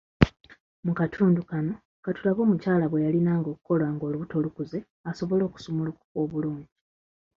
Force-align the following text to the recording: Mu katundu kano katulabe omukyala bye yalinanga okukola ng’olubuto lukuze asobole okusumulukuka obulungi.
Mu 0.85 0.91
katundu 0.99 1.41
kano 1.51 1.73
katulabe 2.03 2.39
omukyala 2.45 2.85
bye 2.87 3.03
yalinanga 3.05 3.47
okukola 3.51 3.85
ng’olubuto 3.93 4.35
lukuze 4.43 4.79
asobole 5.09 5.41
okusumulukuka 5.45 6.13
obulungi. 6.23 6.69